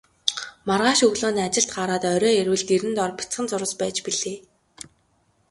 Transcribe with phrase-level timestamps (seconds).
[0.67, 4.37] Маргааш өглөө нь ажилд гараад орой ирвэл дэрэн доор бяцхан зурвас байж билээ.